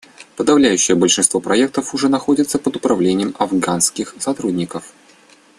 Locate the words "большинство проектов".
0.97-1.93